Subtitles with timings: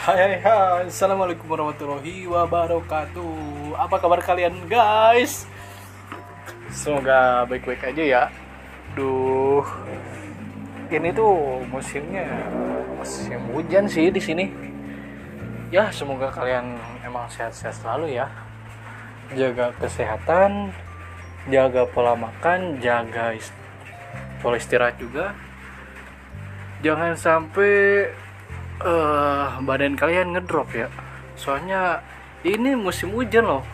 [0.00, 0.88] Hai hai hai.
[0.88, 3.76] Assalamualaikum warahmatullahi wabarakatuh.
[3.76, 5.44] Apa kabar kalian guys?
[6.72, 8.22] Semoga baik-baik aja ya.
[8.96, 9.60] Duh.
[10.88, 12.24] Ini tuh musimnya
[12.96, 14.48] Musim hujan sih di sini.
[15.68, 18.32] Ya semoga kalian emang sehat-sehat selalu ya.
[19.36, 20.72] Jaga kesehatan
[21.52, 23.36] Jaga pola makan Jaga
[24.40, 25.36] pola istirahat juga.
[26.80, 28.08] Jangan sampai
[28.80, 30.88] eh badan kalian ngedrop ya.
[31.36, 32.00] Soalnya
[32.44, 33.64] ini musim hujan loh.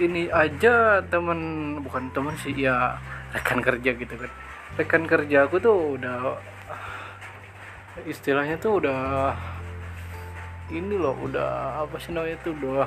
[0.00, 1.40] Ini aja temen
[1.84, 2.96] bukan temen sih ya
[3.34, 4.30] rekan kerja gitu kan.
[4.78, 6.38] Rekan kerja aku tuh udah
[8.08, 9.34] istilahnya tuh udah
[10.70, 12.86] ini loh udah apa sih namanya tuh udah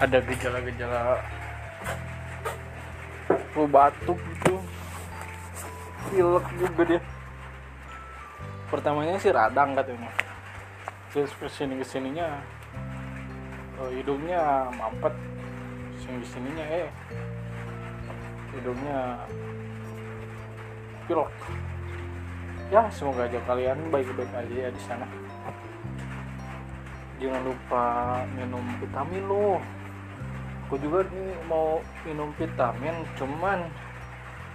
[0.00, 1.18] ada gejala-gejala
[3.68, 4.54] batuk gitu.
[6.08, 7.00] Pilek juga dia
[8.74, 10.10] pertamanya sih radang katanya.
[11.14, 12.42] Terus ke sini ke sininya
[13.78, 15.14] oh, hidungnya mampet.
[16.02, 16.90] Sini ke sininya eh
[18.58, 18.98] hidungnya
[21.06, 21.30] pilek
[22.72, 25.06] ya semoga aja kalian baik-baik aja ya di sana.
[27.22, 27.84] Jangan lupa
[28.34, 29.62] minum vitamin lo
[30.74, 33.62] aku juga nih mau minum vitamin cuman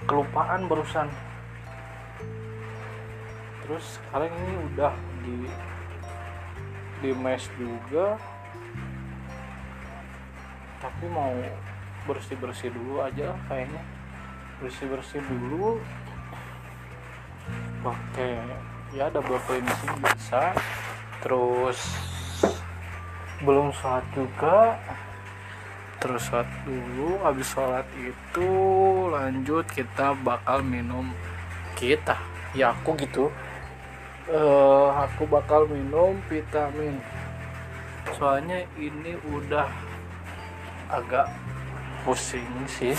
[0.03, 1.07] kelupaan barusan
[3.69, 5.37] terus sekarang ini udah di
[7.05, 8.17] di mes juga.
[10.81, 11.29] Tapi mau
[12.09, 13.77] bersih bersih dulu aja kayaknya.
[14.57, 15.77] Bersih bersih dulu.
[17.85, 18.41] Pakai
[18.97, 20.49] ya double cleansing bisa.
[21.21, 21.77] Terus
[23.45, 24.81] belum sholat juga.
[26.01, 27.21] Terus sholat dulu.
[27.21, 28.49] Habis sholat itu
[29.13, 31.13] lanjut kita bakal minum
[31.77, 32.17] kita.
[32.57, 33.29] Ya aku gitu
[34.29, 37.01] eh aku bakal minum vitamin.
[38.13, 39.65] Soalnya ini udah
[40.85, 41.33] agak
[42.05, 42.93] pusing sih.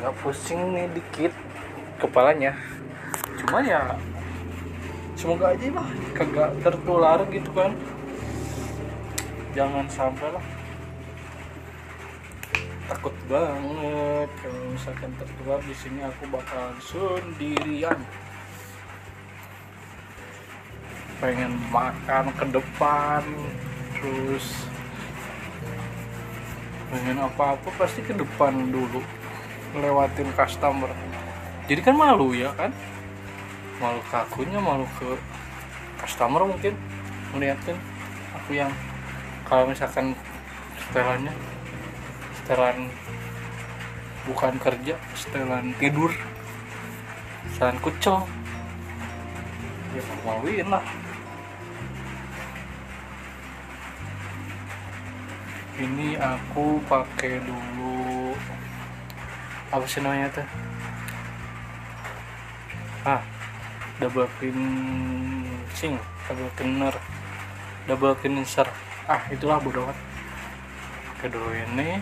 [0.00, 1.32] Nggak pusing nih dikit
[2.00, 2.56] kepalanya.
[3.36, 4.00] Cuman ya
[5.12, 7.76] semoga aja lah kagak tertular gitu kan.
[9.52, 10.46] Jangan sampai lah.
[12.88, 18.00] Takut banget kalau misalkan tertular di sini aku bakalan sendirian
[21.18, 23.22] pengen makan ke depan
[23.98, 24.46] terus
[26.88, 29.02] pengen apa-apa pasti ke depan dulu
[29.76, 30.88] lewatin customer.
[31.68, 32.72] Jadi kan malu ya kan?
[33.82, 35.18] Malu ke malu ke
[36.00, 36.72] customer mungkin
[37.34, 37.76] ngeliatin
[38.32, 38.72] aku yang
[39.44, 40.16] kalau misalkan
[40.80, 41.34] setelannya
[42.40, 42.88] setelan
[44.24, 46.08] bukan kerja setelan tidur
[47.52, 48.24] setelan kucel
[49.98, 50.84] ya maluin lah.
[55.78, 58.34] Ini aku pakai dulu
[59.70, 60.46] apa sih namanya tuh?
[63.06, 63.22] Ah
[63.98, 66.94] double cleansing double cleaner
[67.90, 68.66] double cleanser.
[69.10, 69.90] Ah itulah bodoh
[71.26, 71.98] dulu ini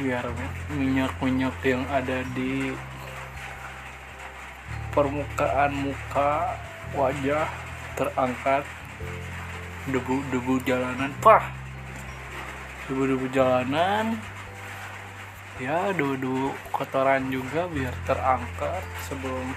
[0.00, 0.24] biar
[0.72, 2.72] minyak-minyak yang ada di
[4.94, 6.54] permukaan muka
[6.94, 7.50] wajah
[7.98, 8.62] terangkat
[9.90, 11.10] debu-debu jalanan.
[11.18, 11.50] Pah!
[12.86, 14.16] Debu-debu jalanan.
[15.58, 19.54] Ya debu-debu kotoran juga biar terangkat sebelum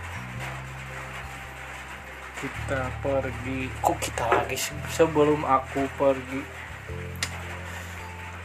[2.41, 3.69] kita pergi.
[3.81, 4.57] Kok kita lagi
[4.89, 6.41] sebelum aku pergi.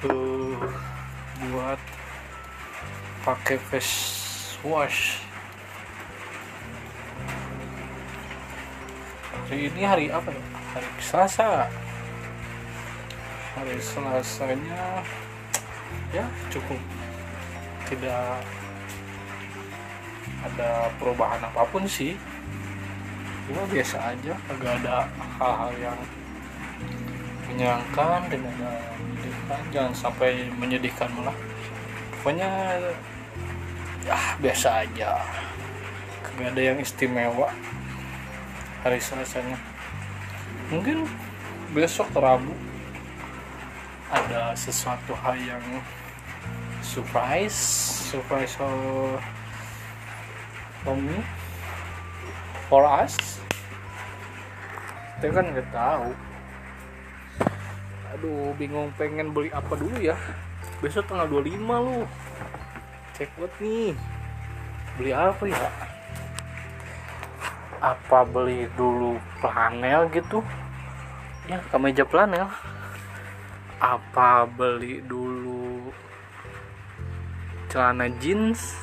[0.02, 0.58] Uh,
[1.46, 1.78] buat
[3.22, 3.94] pakai face
[4.66, 5.22] wash
[9.52, 10.44] hari ini hari apa ya?
[10.72, 11.68] Hari Selasa.
[13.52, 15.04] Hari Selasanya
[16.08, 16.80] ya cukup
[17.84, 18.40] tidak
[20.40, 22.16] ada perubahan apa pun sih.
[23.44, 25.04] Cuma biasa aja agak ada
[25.36, 25.98] hal-hal yang
[27.52, 28.72] menyenangkan dan ada
[29.04, 29.60] menyedihkan.
[29.68, 31.36] Jangan sampai menyedihkan malah.
[32.16, 32.48] Pokoknya
[34.08, 35.20] ya biasa aja.
[36.24, 37.52] Kagak ada yang istimewa
[38.82, 39.54] hari Selasanya
[40.66, 41.06] mungkin
[41.70, 42.50] besok Rabu
[44.10, 45.62] ada sesuatu hal yang
[46.82, 47.54] surprise.
[48.10, 48.74] Surprise for,
[50.82, 51.22] for me?
[52.66, 53.14] For us?
[55.16, 56.10] Kita kan nggak tahu.
[58.18, 60.18] Aduh bingung pengen beli apa dulu ya?
[60.82, 61.54] Besok tanggal 25
[61.86, 62.02] lu.
[63.14, 63.94] Cek buat nih.
[64.98, 65.70] Beli apa ya
[67.82, 70.38] apa beli dulu planel gitu?
[71.50, 72.46] Ya kemeja planel
[73.82, 75.90] apa beli dulu
[77.66, 78.78] celana jeans?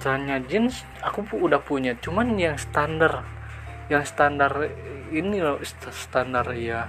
[0.00, 3.28] Celana jeans aku udah punya cuman yang standar
[3.92, 4.72] yang standar
[5.12, 5.60] ini loh
[5.92, 6.88] standar ya.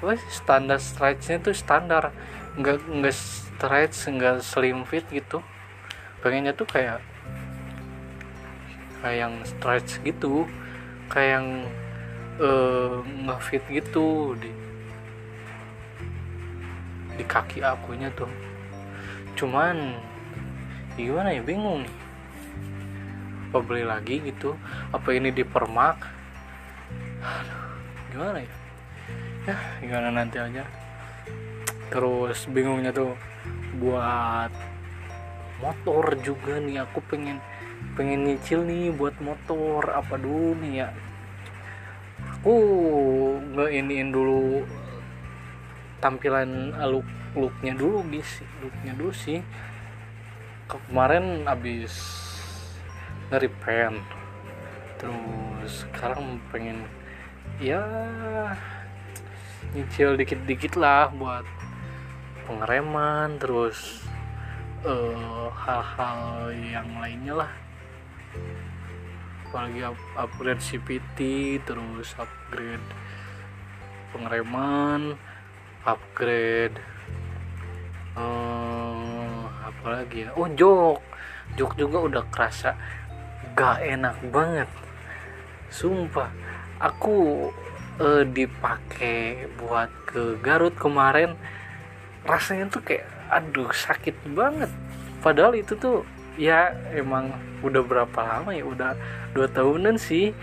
[0.00, 2.16] Apa standar stretchnya tuh standar
[2.56, 5.44] nggak nggak stretch nggak slim fit gitu.
[6.24, 7.04] Pengennya tuh kayak
[9.04, 10.48] kayak yang stretch gitu
[11.12, 11.48] kayak yang
[12.40, 14.48] uh, ngefit gitu di
[17.14, 18.32] di kaki akunya tuh.
[19.36, 19.92] Cuman
[20.96, 21.96] gimana ya bingung nih.
[23.52, 24.56] Apa beli lagi gitu?
[24.90, 26.00] Apa ini di permak?
[28.10, 28.54] Gimana ya?
[29.44, 30.64] Ya gimana nanti aja.
[31.92, 33.14] Terus bingungnya tuh
[33.78, 34.50] buat
[35.62, 37.38] motor juga nih aku pengen
[37.94, 40.88] pengen nyicil nih buat motor apa dulu nih ya?
[42.38, 42.54] Aku
[43.54, 44.66] nggak iniin dulu
[46.02, 48.42] tampilan look looknya dulu guys.
[48.62, 49.40] Looknya dulu sih.
[50.66, 51.94] Kemarin abis
[53.32, 54.04] ngeripen
[55.00, 56.86] terus sekarang pengen
[57.58, 57.82] ya
[59.74, 61.44] nyicil dikit-dikit lah buat
[62.46, 64.04] pengereman terus
[64.84, 67.50] uh, hal-hal yang lainnya lah
[69.54, 71.18] apalagi up upgrade CPT
[71.62, 72.82] terus upgrade
[74.10, 75.14] pengereman
[75.86, 76.74] upgrade
[78.18, 80.34] uh, apalagi ya?
[80.34, 80.98] Oh jok.
[81.54, 82.74] Jok juga udah kerasa
[83.54, 84.66] gak enak banget.
[85.70, 86.34] Sumpah
[86.82, 87.46] aku
[88.02, 91.38] uh, dipakai buat ke Garut kemarin
[92.26, 94.72] rasanya tuh kayak aduh sakit banget.
[95.22, 96.02] Padahal itu tuh
[96.34, 97.30] ya emang
[97.62, 98.64] udah berapa lama ya?
[98.66, 98.92] Udah
[99.32, 100.34] dua tahunan sih.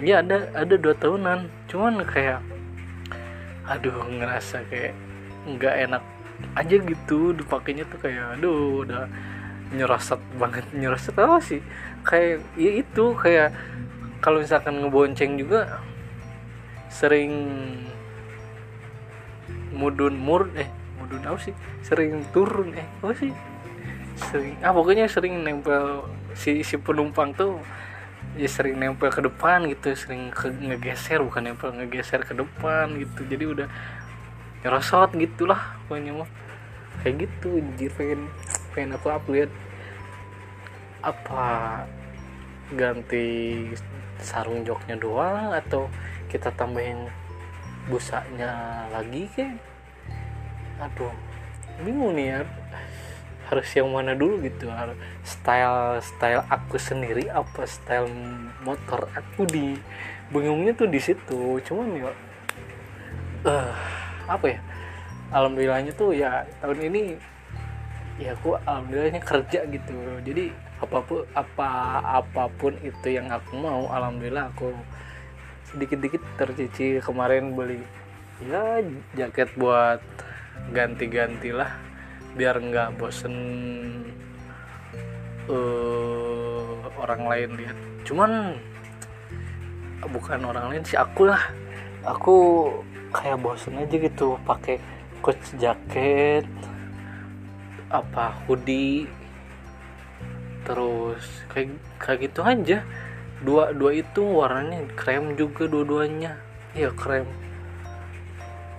[0.00, 1.50] Ya ada ada dua tahunan.
[1.66, 2.40] Cuman kayak
[3.66, 4.94] aduh ngerasa kayak
[5.46, 6.02] nggak enak
[6.56, 9.06] aja gitu dipakainya tuh kayak aduh udah
[9.74, 10.64] nyerosot banget.
[10.80, 11.60] Nyerosot apa sih?
[12.06, 13.54] Kayak ya itu kayak
[14.22, 15.80] kalau misalkan ngebonceng juga
[16.90, 17.32] sering
[19.70, 20.66] mudun mur eh
[20.98, 21.54] mudun apa sih?
[21.82, 23.49] Sering turun eh apa sih
[24.28, 26.04] sering ah pokoknya sering nempel
[26.36, 27.56] si si penumpang tuh
[28.36, 33.26] ya sering nempel ke depan gitu sering ke, ngegeser bukan nempel ngegeser ke depan gitu.
[33.26, 33.68] Jadi udah
[34.62, 36.30] nyerosot gitulah pokoknya mah.
[37.00, 38.20] Kayak gitu jadi pengen
[38.76, 39.50] pengen aku upload
[41.00, 41.44] apa
[42.76, 43.66] ganti
[44.20, 45.88] sarung joknya doang atau
[46.28, 47.08] kita tambahin
[47.88, 49.48] busanya lagi ke
[50.78, 51.12] aduh
[51.82, 52.40] bingung nih ya
[53.50, 54.70] harus yang mana dulu gitu.
[55.26, 58.06] Style style aku sendiri apa style
[58.62, 59.74] motor aku di
[60.30, 61.58] bingungnya tuh di situ.
[61.66, 62.10] Cuman ya
[63.50, 63.74] uh,
[64.30, 64.60] apa ya?
[65.34, 67.18] Alhamdulillahnya tuh ya tahun ini
[68.22, 69.98] ya aku alhamdulillahnya kerja gitu.
[70.22, 71.68] Jadi apa pun apa
[72.00, 74.72] apa pun itu yang aku mau alhamdulillah aku
[75.70, 77.84] sedikit-dikit tercici kemarin beli
[78.48, 78.80] ya
[79.14, 80.00] jaket buat
[80.72, 81.89] ganti-gantilah
[82.38, 83.34] biar nggak bosen
[85.50, 87.78] uh, orang lain lihat.
[88.06, 88.30] Cuman
[90.10, 91.42] bukan orang lain sih aku lah.
[92.06, 92.36] Aku
[93.10, 94.80] kayak bosen aja gitu pakai
[95.20, 96.46] coach jaket
[97.90, 99.10] apa hoodie
[100.62, 102.78] terus kayak kayak gitu aja.
[103.40, 106.38] Dua dua itu warnanya krem juga dua-duanya.
[106.76, 107.26] Iya krem.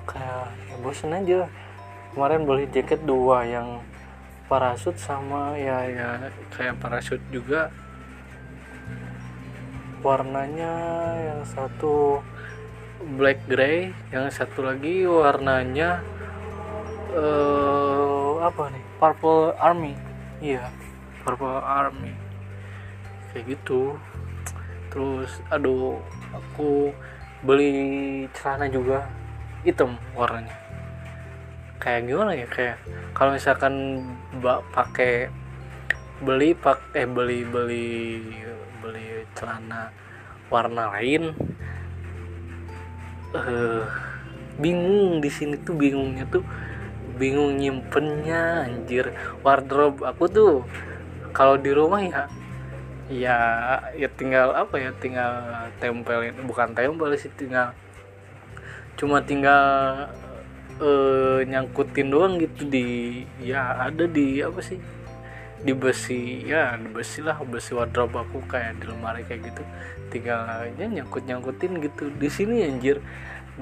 [0.01, 1.48] kayak ya bosen aja
[2.12, 3.80] kemarin beli jaket dua yang
[4.51, 6.10] parasut sama ya ya
[6.51, 7.72] kayak parasut juga.
[10.01, 10.74] Warnanya
[11.24, 12.20] yang satu
[13.15, 16.03] black gray yang satu lagi warnanya
[17.15, 18.84] uh, apa nih?
[19.00, 19.94] Purple army.
[20.44, 20.68] Iya
[21.24, 22.12] purple army.
[23.32, 23.96] Kayak gitu.
[24.91, 25.96] Terus aduh
[26.36, 26.91] aku
[27.48, 29.08] beli celana juga.
[29.63, 30.71] Hitam warnanya
[31.82, 32.78] kayak gimana ya kayak
[33.18, 34.06] kalau misalkan
[34.38, 35.34] mbak pakai
[36.22, 37.90] beli pakai eh, beli beli
[38.86, 39.90] beli celana
[40.54, 41.34] warna lain
[43.34, 43.82] eh uh,
[44.62, 46.46] bingung di sini tuh bingungnya tuh
[47.18, 49.14] bingung nyimpennya anjir.
[49.42, 50.54] Wardrobe aku tuh
[51.34, 52.22] kalau di rumah ya
[53.12, 53.38] ya
[53.98, 55.44] ya tinggal apa ya tinggal
[55.84, 57.76] tempelin bukan tempel sih tinggal
[58.96, 60.08] cuma tinggal
[60.82, 62.86] uh, nyangkutin doang gitu di
[63.40, 64.82] ya ada di apa sih
[65.62, 69.64] di besi ya di besi lah besi wardrobe aku kayak di lemari kayak gitu.
[70.10, 72.10] Tinggal aja nyangkut nyangkutin gitu.
[72.18, 73.00] Di sini anjir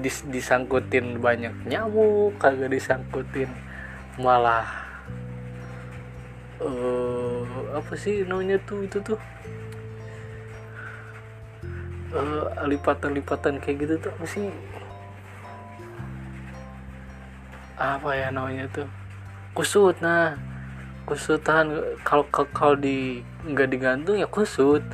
[0.00, 3.50] dis disangkutin banyak nyamuk kagak disangkutin
[4.16, 4.64] malah
[6.62, 7.42] uh,
[7.76, 9.20] apa sih namanya tuh itu tuh
[12.14, 14.46] uh, lipatan-lipatan kayak gitu tuh apa sih
[17.80, 18.88] apa ya namanya tuh?
[19.56, 19.96] Kusut.
[20.04, 20.36] Nah
[21.08, 24.84] kusutan kalau kalau di nggak digantung ya kusut.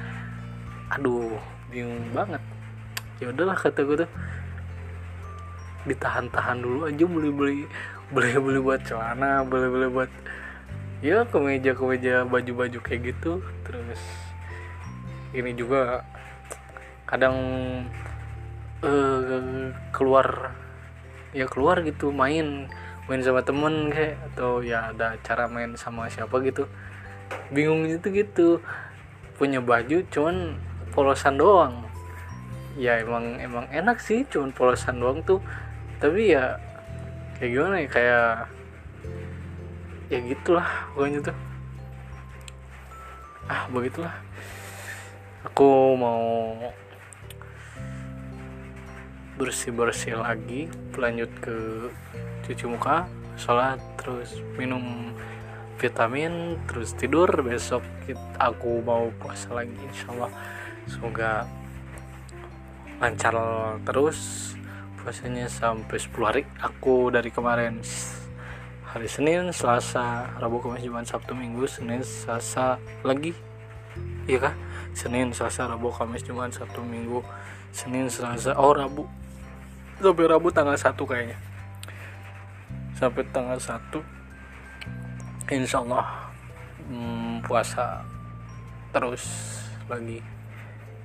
[0.94, 1.34] Aduh
[1.66, 2.38] bingung banget.
[3.18, 4.10] Ya udahlah kata gue tuh.
[5.90, 7.58] Ditahan-tahan dulu aja beli beli
[8.14, 10.10] beli beli buat celana beli beli buat
[11.02, 13.42] ya kemeja kemeja baju baju kayak gitu.
[13.66, 14.02] Terus
[15.34, 16.06] ini juga
[17.06, 17.34] kadang
[18.82, 20.54] uh, keluar
[21.34, 22.70] ya keluar gitu main
[23.06, 26.66] main sama temen kayak atau ya ada cara main sama siapa gitu.
[27.54, 28.58] Bingung itu gitu.
[29.38, 30.58] Punya baju cuman
[30.90, 31.86] polosan doang.
[32.76, 35.38] Ya emang emang enak sih cuman polosan doang tuh.
[36.02, 36.58] Tapi ya
[37.38, 38.30] kayak gimana ya kayak
[40.10, 41.36] ya gitulah pokoknya tuh.
[43.46, 44.14] Ah begitulah.
[45.46, 46.58] Aku mau
[49.36, 50.64] bersih bersih lagi
[50.96, 51.56] lanjut ke
[52.48, 53.04] cuci muka
[53.36, 55.12] sholat terus minum
[55.76, 57.28] vitamin terus tidur.
[57.44, 57.84] Besok
[58.40, 60.32] aku mau puasa lagi insyaallah.
[60.88, 61.44] Semoga
[62.96, 63.36] lancar
[63.84, 64.52] terus
[65.04, 66.42] puasanya sampai 10 hari.
[66.64, 67.84] Aku dari kemarin
[68.88, 73.36] hari Senin Selasa Rabu Kamis Jumat Sabtu Minggu Senin Selasa lagi.
[74.24, 74.54] Iya kah?
[74.96, 77.20] Senin Selasa Rabu Kamis Jumat Sabtu Minggu
[77.68, 79.04] Senin Selasa oh Rabu
[80.00, 81.38] sampai Rabu tanggal 1 kayaknya.
[82.96, 84.02] Sampai tanggal 1
[85.46, 86.06] insya Allah
[86.88, 88.04] hmm, puasa
[88.92, 89.24] terus
[89.88, 90.20] lagi.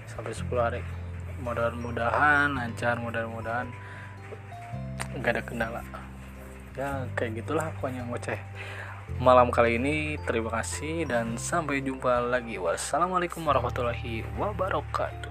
[0.08, 0.82] Sampai 10 hari.
[1.42, 3.68] Mudah-mudahan lancar mudah-mudahan.
[5.18, 5.82] Nggak ada kendala.
[6.76, 8.40] Ya kayak gitulah pokoknya ngoceh
[9.20, 12.56] malam kali ini terima kasih dan sampai jumpa lagi.
[12.56, 15.31] Wassalamualaikum warahmatullahi wabarakatuh